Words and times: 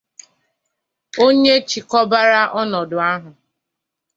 onye 1.25 1.53
chịkọbàrà 1.69 2.41
ọnọdụ 2.59 2.97
ahụ 3.11 3.29